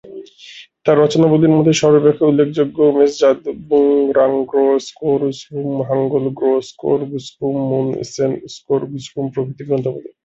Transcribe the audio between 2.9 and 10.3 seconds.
হল ম্দ্জোদ-ব্দুন, রাং-গ্রোল-স্কোর-গ্সুম, ঙ্গাল-গ্সো-স্কোর-গ্সুম, মুন-সেল-স্কোর-গ্সুম প্রভৃতি গ্রন্থগুলি।